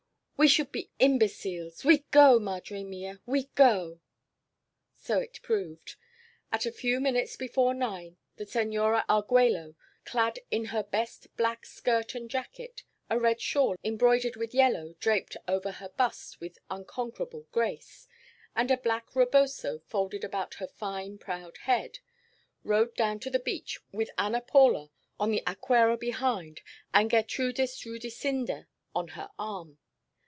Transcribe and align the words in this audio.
We 0.37 0.47
should 0.47 0.71
be 0.71 0.89
imbeciles. 0.99 1.85
We 1.85 1.99
go, 2.09 2.39
madre 2.39 2.83
mia, 2.83 3.21
we 3.27 3.43
go!" 3.53 3.99
So 4.95 5.19
it 5.19 5.37
proved. 5.43 5.97
At 6.51 6.65
a 6.65 6.71
few 6.71 6.99
minutes 6.99 7.35
before 7.35 7.75
nine 7.75 8.17
the 8.37 8.47
Senora 8.47 9.05
Arguello, 9.07 9.75
clad 10.03 10.39
in 10.49 10.65
her 10.73 10.81
best 10.81 11.27
black 11.37 11.67
skirt 11.67 12.15
and 12.15 12.27
jacket, 12.27 12.81
a 13.07 13.19
red 13.19 13.39
shawl 13.39 13.75
embroidered 13.83 14.35
with 14.35 14.55
yellow 14.55 14.95
draped 14.99 15.37
over 15.47 15.73
her 15.73 15.89
bust 15.89 16.39
with 16.41 16.57
unconquerable 16.71 17.45
grace, 17.51 18.07
and 18.55 18.71
a 18.71 18.77
black 18.77 19.11
reboso 19.13 19.83
folded 19.83 20.23
about 20.23 20.55
her 20.55 20.65
fine 20.67 21.19
proud 21.19 21.57
head, 21.65 21.99
rode 22.63 22.95
down 22.95 23.19
to 23.19 23.29
the 23.29 23.37
beach 23.37 23.79
with 23.91 24.09
Ana 24.17 24.41
Paula 24.41 24.89
on 25.19 25.29
the 25.29 25.43
aquera 25.45 25.97
behind 25.99 26.61
and 26.95 27.11
Gertrudis 27.11 27.85
Rudisinda 27.85 28.65
on 28.95 29.09
her 29.09 29.29
arm. 29.37 29.77